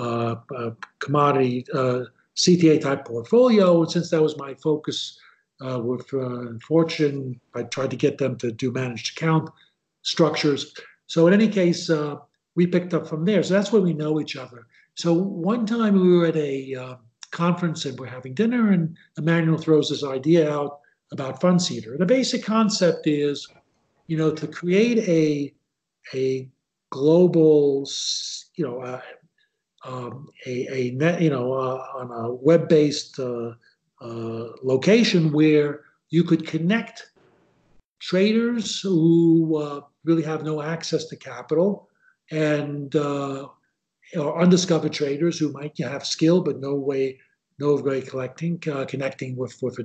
[0.00, 2.04] a, a commodity uh,
[2.36, 5.18] CTA type portfolio, and since that was my focus
[5.64, 9.50] uh, with uh, Fortune, I tried to get them to do managed account
[10.02, 10.72] structures.
[11.06, 12.16] So in any case, uh,
[12.54, 13.42] we picked up from there.
[13.42, 14.66] So that's where we know each other.
[14.94, 16.96] So one time we were at a uh,
[17.30, 20.78] conference and we're having dinner, and Emmanuel throws this idea out
[21.12, 21.98] about fund Fundseeder.
[21.98, 23.48] The basic concept is
[24.06, 25.54] you know, to create a
[26.14, 26.48] a
[26.90, 27.88] global,
[28.56, 29.00] you know, uh,
[29.84, 33.52] um, a, a net, you know, uh, on a web-based uh,
[34.00, 37.10] uh, location where you could connect
[38.00, 41.88] traders who uh, really have no access to capital
[42.30, 42.94] and
[44.16, 47.18] or undiscovered traders who might have skill but no way,
[47.58, 49.78] no way collecting, connecting with with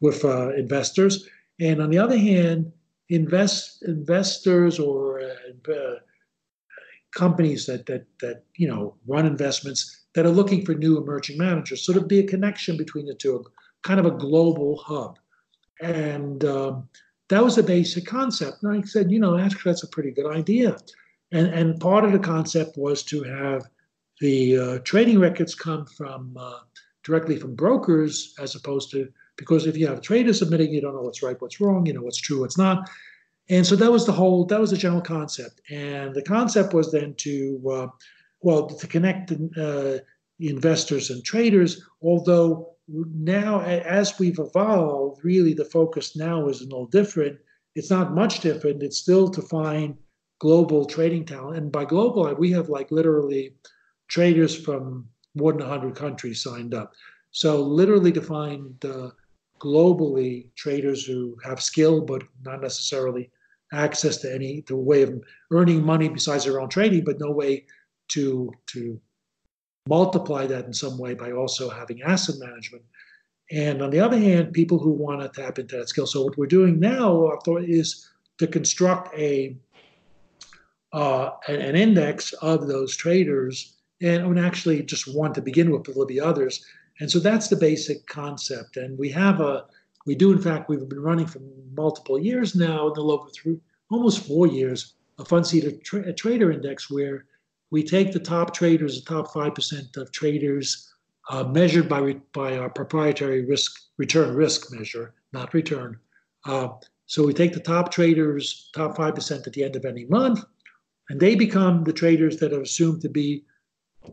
[0.00, 0.24] with
[0.56, 1.28] investors.
[1.60, 2.72] And on the other hand,
[3.08, 5.94] invest investors or uh,
[7.14, 11.84] companies that that that you know run investments that are looking for new emerging managers.
[11.84, 13.44] So to be a connection between the two,
[13.82, 15.18] kind of a global hub,
[15.80, 16.88] and um,
[17.28, 18.62] that was the basic concept.
[18.62, 20.76] And I said, you know, actually that's a pretty good idea,
[21.32, 23.62] and and part of the concept was to have
[24.20, 26.60] the uh, trading records come from uh,
[27.02, 29.08] directly from brokers as opposed to
[29.42, 32.02] because if you have traders submitting, you don't know what's right, what's wrong, you know
[32.02, 32.88] what's true, what's not.
[33.50, 35.60] And so that was the whole, that was the general concept.
[35.68, 37.36] And the concept was then to,
[37.76, 37.86] uh,
[38.40, 39.98] well, to connect uh,
[40.38, 46.86] investors and traders, although now as we've evolved, really the focus now is a little
[46.86, 47.36] different.
[47.74, 48.82] It's not much different.
[48.82, 49.96] It's still to find
[50.38, 51.56] global trading talent.
[51.56, 53.54] And by global, we have like literally
[54.08, 56.92] traders from more than 100 countries signed up.
[57.32, 59.10] So literally to find uh,
[59.62, 63.30] globally traders who have skill but not necessarily
[63.72, 67.64] access to any to way of earning money besides their own trading, but no way
[68.08, 69.00] to to
[69.88, 72.82] multiply that in some way by also having asset management.
[73.50, 76.06] And on the other hand, people who want to tap into that skill.
[76.06, 78.08] So what we're doing now is
[78.38, 79.56] to construct a
[80.92, 85.94] uh, an index of those traders, and, and actually just one to begin with, but
[85.94, 86.66] there'll be others
[87.02, 88.76] and so that's the basic concept.
[88.76, 89.64] And we have a,
[90.06, 91.40] we do in fact, we've been running for
[91.76, 96.52] multiple years now, in the over through almost four years, a fund Fundseeder tra- trader
[96.52, 97.24] index where
[97.72, 100.94] we take the top traders, the top 5% of traders
[101.28, 105.98] uh, measured by, re- by our proprietary risk return risk measure, not return.
[106.44, 106.68] Uh,
[107.06, 110.44] so we take the top traders, top 5% at the end of any month,
[111.10, 113.44] and they become the traders that are assumed to be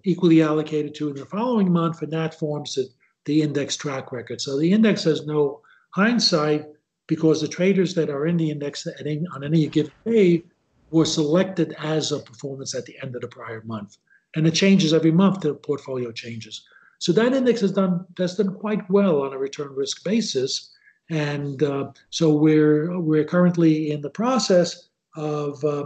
[0.04, 2.88] equally allocated to in the following month, and that forms the,
[3.26, 4.42] the index track record.
[4.42, 5.62] So the index has no
[5.92, 6.66] hindsight
[7.08, 10.44] because the traders that are in the index any, on any given day
[10.92, 13.98] were selected as a performance at the end of the prior month.
[14.36, 16.64] And it changes every month, the portfolio changes.
[17.00, 20.72] So that index has done has done quite well on a return risk basis.
[21.10, 25.86] And uh, so we're we're currently in the process of uh,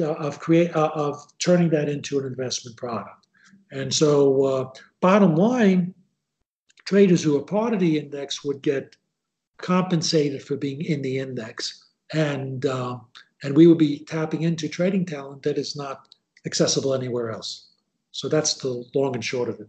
[0.00, 3.15] of create uh, of turning that into an investment product.
[3.72, 5.94] And so, uh, bottom line,
[6.84, 8.96] traders who are part of the index would get
[9.58, 12.98] compensated for being in the index, and uh,
[13.42, 16.08] and we would be tapping into trading talent that is not
[16.46, 17.68] accessible anywhere else.
[18.12, 19.68] So that's the long and short of it.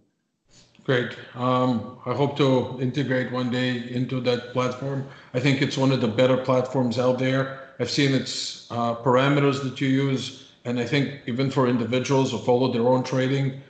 [0.84, 1.18] Great.
[1.36, 5.06] Um, I hope to integrate one day into that platform.
[5.34, 7.60] I think it's one of the better platforms out there.
[7.80, 12.38] I've seen its uh, parameters that you use, and I think even for individuals who
[12.38, 13.62] follow their own trading,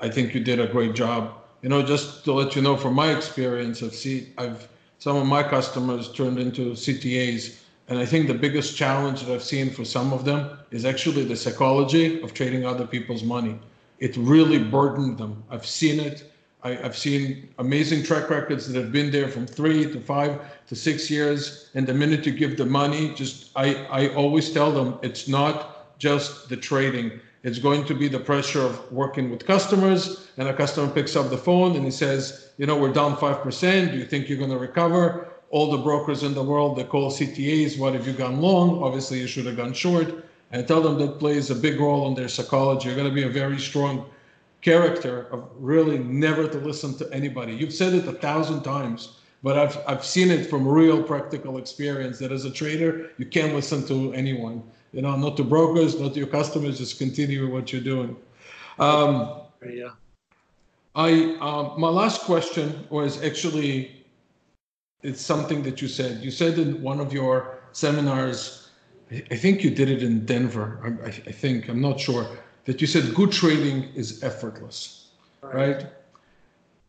[0.00, 1.34] I, think you did a great job.
[1.62, 4.68] You know, just to let you know, from my experience, I've seen I've
[4.98, 9.44] some of my customers turned into CTAs, and I think the biggest challenge that I've
[9.44, 13.58] seen for some of them is actually the psychology of trading other people's money.
[14.00, 15.44] It really burdened them.
[15.50, 16.32] I've seen it.
[16.62, 20.74] I, have seen amazing track records that have been there from three to five to
[20.74, 21.70] six years.
[21.74, 25.98] And the minute you give the money, just I, I always tell them it's not
[25.98, 27.20] just the trading.
[27.44, 31.30] It's going to be the pressure of working with customers, and a customer picks up
[31.30, 33.92] the phone and he says, you know, we're down five percent.
[33.92, 35.28] Do you think you're going to recover?
[35.50, 37.78] All the brokers in the world they call CTAs.
[37.78, 38.82] What have you gone long?
[38.82, 40.24] Obviously, you should have gone short.
[40.50, 42.88] And tell them that plays a big role in their psychology.
[42.88, 44.06] You're going to be a very strong
[44.60, 47.54] character of really never to listen to anybody.
[47.54, 52.18] You've said it a thousand times, but I've I've seen it from real practical experience
[52.18, 54.62] that as a trader you can't listen to anyone.
[54.92, 56.78] You know, not to brokers, not to your customers.
[56.78, 58.16] Just continue what you're doing.
[58.78, 59.90] Um, yeah.
[60.94, 64.04] I uh, my last question was actually
[65.02, 66.22] it's something that you said.
[66.22, 68.70] You said in one of your seminars,
[69.30, 70.98] I think you did it in Denver.
[71.04, 72.26] I, I think I'm not sure
[72.64, 75.08] that you said good trading is effortless,
[75.40, 75.54] right.
[75.54, 75.86] right?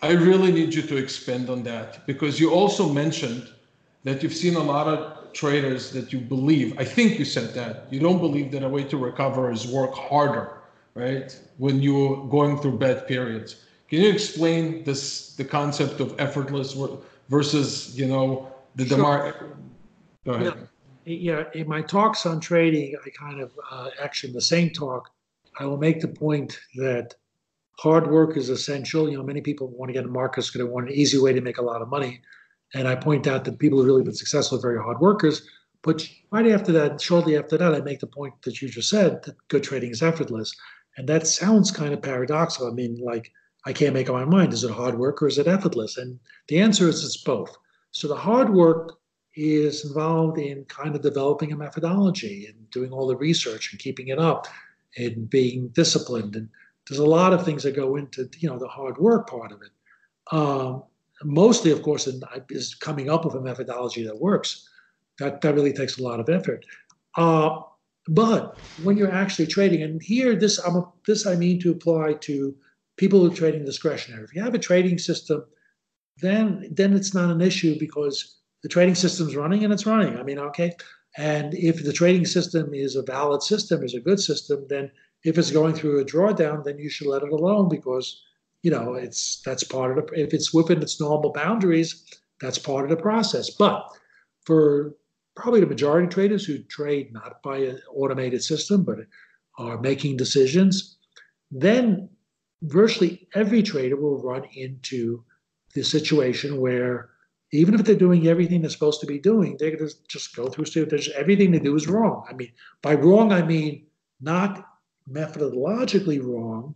[0.01, 3.49] I really need you to expand on that because you also mentioned
[4.05, 7.87] that you've seen a lot of traders that you believe, I think you said that,
[7.91, 10.61] you don't believe that a way to recover is work harder,
[10.95, 11.37] right?
[11.57, 13.63] When you're going through bad periods.
[13.89, 18.97] Can you explain this, the concept of effortless work versus, you know, the sure.
[18.97, 19.35] demar?
[20.25, 20.67] Go ahead.
[21.05, 21.15] Yeah.
[21.37, 25.09] yeah, in my talks on trading, I kind of uh, actually the same talk
[25.59, 27.15] I will make the point that
[27.77, 29.09] hard work is essential.
[29.09, 31.33] You know, many people want to get in markets because they want an easy way
[31.33, 32.21] to make a lot of money.
[32.73, 35.47] And I point out that people who've really been successful are very hard workers.
[35.81, 39.23] But right after that, shortly after that, I make the point that you just said
[39.23, 40.53] that good trading is effortless.
[40.97, 42.67] And that sounds kind of paradoxical.
[42.67, 43.31] I mean, like,
[43.65, 44.53] I can't make up my mind.
[44.53, 45.97] Is it hard work or is it effortless?
[45.97, 47.55] And the answer is it's both.
[47.91, 48.99] So the hard work
[49.35, 54.09] is involved in kind of developing a methodology and doing all the research and keeping
[54.09, 54.47] it up
[54.97, 56.35] and being disciplined.
[56.35, 56.49] And
[56.87, 59.61] there's a lot of things that go into you know the hard work part of
[59.61, 59.71] it.
[60.31, 60.83] Um,
[61.23, 62.07] mostly, of course,
[62.49, 64.67] is coming up with a methodology that works.
[65.19, 66.65] That that really takes a lot of effort.
[67.15, 67.61] Uh,
[68.07, 72.13] but when you're actually trading, and here this I'm a, this I mean to apply
[72.13, 72.55] to
[72.97, 74.23] people who are trading discretionary.
[74.23, 75.45] If you have a trading system,
[76.21, 80.17] then then it's not an issue because the trading system's running and it's running.
[80.17, 80.73] I mean, okay,
[81.17, 84.91] and if the trading system is a valid system, is a good system, then
[85.23, 88.21] if it's going through a drawdown, then you should let it alone because
[88.61, 92.05] you know it's that's part of the if it's within its normal boundaries,
[92.41, 93.49] that's part of the process.
[93.49, 93.85] But
[94.45, 94.95] for
[95.35, 98.97] probably the majority of traders who trade not by an automated system but
[99.57, 100.97] are making decisions,
[101.51, 102.09] then
[102.63, 105.23] virtually every trader will run into
[105.75, 107.09] the situation where
[107.51, 110.47] even if they're doing everything they're supposed to be doing, they're going to just go
[110.47, 112.25] through there's everything they do is wrong.
[112.29, 112.51] I mean,
[112.81, 113.87] by wrong I mean
[114.21, 114.65] not
[115.11, 116.75] methodologically wrong,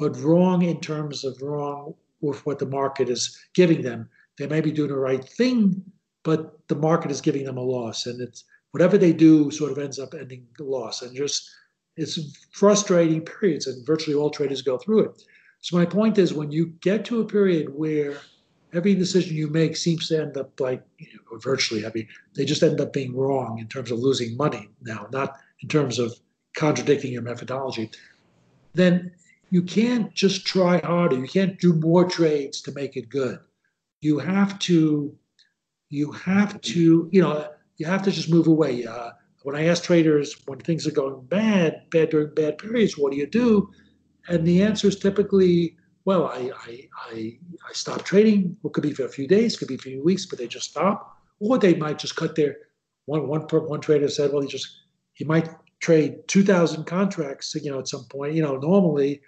[0.00, 4.08] but wrong in terms of wrong with what the market is giving them.
[4.38, 5.84] They may be doing the right thing,
[6.24, 9.78] but the market is giving them a loss, and it's whatever they do sort of
[9.78, 11.48] ends up ending loss, and just
[11.96, 12.18] it's
[12.52, 15.22] frustrating periods, and virtually all traders go through it.
[15.60, 18.16] So my point is, when you get to a period where
[18.72, 21.84] every decision you make seems to end up like you know, virtually.
[21.84, 25.36] I mean, they just end up being wrong in terms of losing money now, not
[25.60, 26.14] in terms of
[26.56, 27.90] contradicting your methodology.
[28.74, 29.12] Then
[29.50, 31.16] you can't just try harder.
[31.16, 33.38] You can't do more trades to make it good.
[34.00, 35.14] You have to,
[35.88, 38.86] you have to, you know, you have to just move away.
[38.86, 39.10] Uh,
[39.42, 43.18] when I ask traders when things are going bad, bad during bad periods, what do
[43.18, 43.70] you do?
[44.28, 47.38] And the answer is typically well, I, I, I,
[47.68, 48.56] I stop trading.
[48.64, 50.46] It could be for a few days, could be for a few weeks, but they
[50.46, 51.16] just stop.
[51.40, 52.56] Or they might just cut their
[53.06, 54.68] one one one trader said, well, he just
[55.14, 55.48] he might
[55.80, 59.20] trade 2,000 contracts, you know, at some point, you know, normally.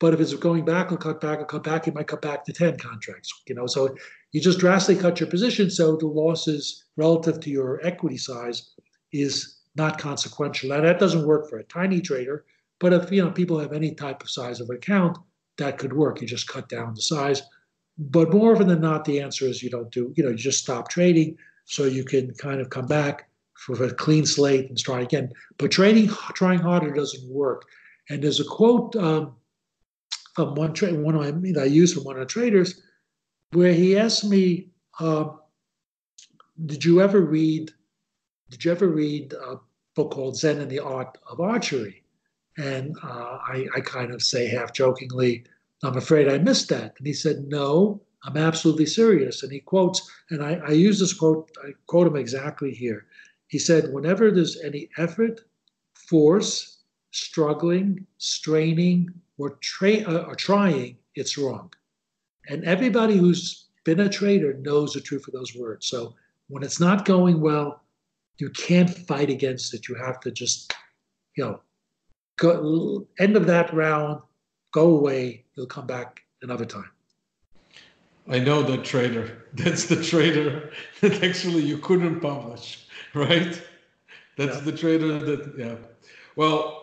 [0.00, 2.44] But if it's going back, it'll cut back, it'll cut back, it might cut back
[2.44, 3.66] to 10 contracts, you know.
[3.66, 3.94] So
[4.32, 5.70] you just drastically cut your position.
[5.70, 8.70] So the losses relative to your equity size
[9.12, 10.70] is not consequential.
[10.70, 12.44] Now that doesn't work for a tiny trader,
[12.80, 15.18] but if you know people have any type of size of account,
[15.58, 16.20] that could work.
[16.20, 17.42] You just cut down the size.
[17.98, 20.60] But more often than not, the answer is you don't do, you know, you just
[20.60, 21.36] stop trading
[21.66, 25.30] so you can kind of come back for a clean slate and try again.
[25.58, 27.66] But trading, trying harder doesn't work.
[28.08, 29.36] And there's a quote um,
[30.44, 31.16] from one trade, one
[31.58, 32.82] I use from one of the traders,
[33.52, 35.30] where he asked me, uh,
[36.66, 37.72] "Did you ever read?
[38.50, 39.60] Did you ever read a
[39.94, 42.02] book called Zen and the Art of Archery?"
[42.58, 45.44] And uh, I, I kind of say half jokingly,
[45.82, 49.42] "I'm afraid I missed that." And he said, "No." I'm absolutely serious.
[49.42, 53.06] And he quotes, and I, I use this quote, I quote him exactly here.
[53.48, 55.40] He said, whenever there's any effort,
[55.94, 56.82] force,
[57.12, 59.08] struggling, straining,
[59.40, 61.72] or, tra- uh, or trying, it's wrong.
[62.48, 65.86] And everybody who's been a trader knows the truth of those words.
[65.86, 66.14] So
[66.48, 67.82] when it's not going well,
[68.38, 69.88] you can't fight against it.
[69.88, 70.74] You have to just,
[71.36, 71.60] you know,
[72.36, 74.20] go, end of that round,
[74.72, 75.44] go away.
[75.56, 76.90] You'll come back another time.
[78.28, 79.46] I know that trader.
[79.54, 80.70] That's the trader
[81.00, 83.60] that actually you couldn't publish, right?
[84.36, 84.64] That's yeah.
[84.64, 85.76] the trader that, yeah.
[86.36, 86.79] Well,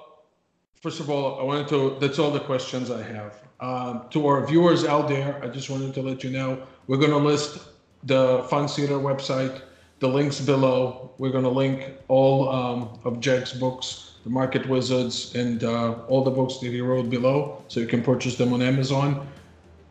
[0.82, 3.42] first of all, I wanted to, that's all the questions I have.
[3.60, 7.12] Um, to our viewers out there, I just wanted to let you know we're going
[7.12, 7.60] to list
[8.04, 9.62] the Fundseeder website,
[10.00, 11.12] the links below.
[11.18, 16.24] We're going to link all um, of Jack's books, The Market Wizards, and uh, all
[16.24, 19.28] the books that he wrote below, so you can purchase them on Amazon.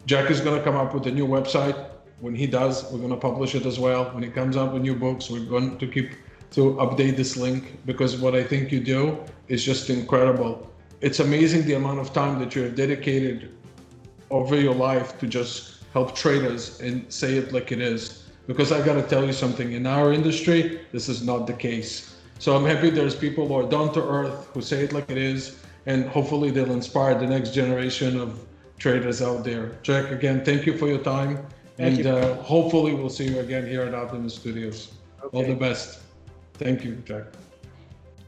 [0.07, 1.77] Jack is going to come up with a new website.
[2.21, 4.05] When he does, we're going to publish it as well.
[4.15, 6.13] When he comes up with new books, we're going to keep
[6.53, 9.19] to update this link because what I think you do
[9.49, 10.71] is just incredible.
[11.01, 13.55] It's amazing the amount of time that you have dedicated
[14.31, 18.25] over your life to just help traders and say it like it is.
[18.47, 22.17] Because I got to tell you something in our industry, this is not the case.
[22.39, 25.19] So I'm happy there's people who are down to earth who say it like it
[25.19, 28.47] is, and hopefully they'll inspire the next generation of
[28.79, 29.73] traders out there.
[29.83, 31.47] Jack, again, thank you for your time.
[31.77, 32.11] Thank and you.
[32.11, 34.93] Uh, hopefully we'll see you again here at Optimus Studios.
[35.23, 35.37] Okay.
[35.37, 36.01] All the best.
[36.55, 37.25] Thank you, Jack.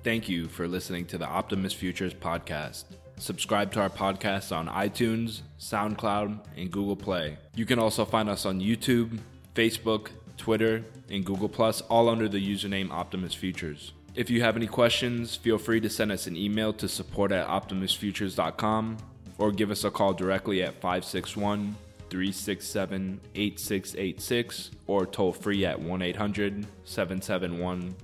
[0.05, 2.85] Thank you for listening to the Optimus Futures podcast.
[3.17, 7.37] Subscribe to our podcast on iTunes, SoundCloud, and Google Play.
[7.57, 9.19] You can also find us on YouTube,
[9.57, 13.93] Facebook, Twitter, and Google Plus, all under the username Optimus Futures.
[14.15, 17.49] If you have any questions, feel free to send us an email to support at
[17.49, 18.99] optimusfutures.com
[19.39, 21.75] or give us a call directly at 561
[22.09, 27.95] 367 8686 or toll free at 1 800 771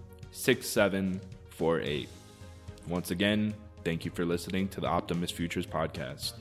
[1.54, 2.08] 6748.
[2.88, 6.32] Once again, thank you for listening to the Optimus Futures podcast.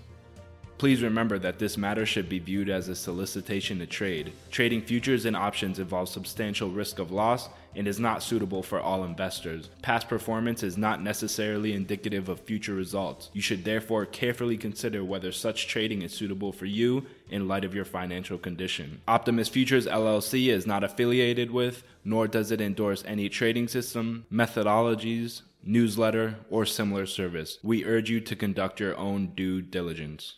[0.80, 4.34] Please remember that this matter should be viewed as a solicitation to trade.
[4.50, 9.04] Trading futures and options involves substantial risk of loss and is not suitable for all
[9.04, 9.70] investors.
[9.82, 13.30] Past performance is not necessarily indicative of future results.
[13.34, 17.76] You should therefore carefully consider whether such trading is suitable for you in light of
[17.76, 19.02] your financial condition.
[19.08, 25.42] Optimus Futures LLC is not affiliated with, nor does it endorse any trading system, methodologies,
[25.66, 27.60] newsletter, or similar service.
[27.64, 30.32] We urge you to conduct your own due diligence.